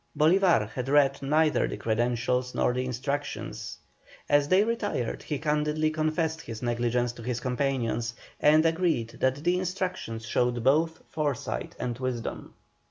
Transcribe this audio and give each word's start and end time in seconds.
Bolívar 0.17 0.67
had 0.67 0.89
read 0.89 1.21
neither 1.21 1.67
the 1.67 1.77
credentials 1.77 2.55
nor 2.55 2.73
the 2.73 2.83
instructions. 2.85 3.77
As 4.27 4.47
they 4.47 4.63
retired, 4.63 5.21
he 5.21 5.37
candidly 5.37 5.91
confessed 5.91 6.41
his 6.41 6.63
negligence 6.63 7.11
to 7.13 7.21
his 7.21 7.39
companions, 7.39 8.15
and 8.39 8.65
agreed 8.65 9.11
that 9.19 9.43
the 9.43 9.59
instructions 9.59 10.25
showed 10.25 10.63
both 10.63 11.03
foresight 11.07 11.75
and 11.77 11.99
wisdom. 11.99 12.55